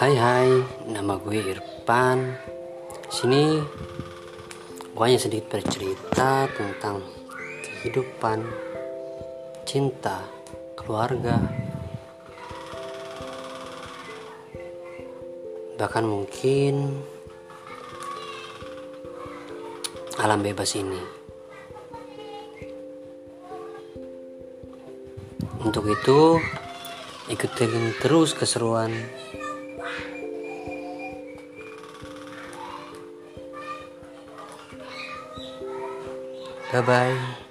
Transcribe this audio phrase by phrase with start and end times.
[0.00, 0.48] Hai hai,
[0.88, 2.32] nama gue Irfan.
[3.12, 3.60] Sini
[4.96, 7.04] gue hanya sedikit bercerita tentang
[7.60, 8.40] kehidupan,
[9.68, 10.24] cinta,
[10.72, 11.36] keluarga,
[15.76, 17.04] bahkan mungkin
[20.16, 21.02] alam bebas ini.
[25.60, 26.40] Untuk itu,
[27.28, 28.96] ikutin terus keseruan
[36.70, 37.49] 拜拜。